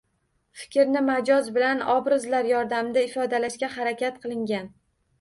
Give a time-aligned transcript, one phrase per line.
[0.61, 4.71] Fikrni majoz bilan, obrazlar yordamida ifodalashga harakat qilingan